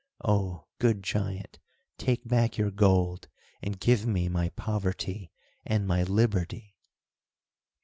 Oh! 0.25 0.65
good 0.79 1.03
giant, 1.03 1.59
take 1.99 2.27
back 2.27 2.57
your 2.57 2.71
gold, 2.71 3.27
and 3.61 3.79
give 3.79 4.07
me 4.07 4.29
my 4.29 4.49
poverty, 4.49 5.31
and 5.63 5.85
my 5.85 6.01
liberty!" 6.01 6.75